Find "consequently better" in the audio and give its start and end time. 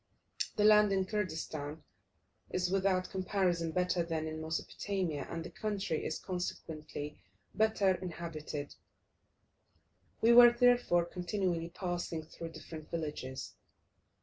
6.17-7.91